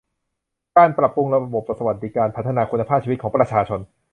[0.77, 3.79] การปรับปรุงระบบสวัสดิการพัฒนาคุณภาพชีวิตของประชาชน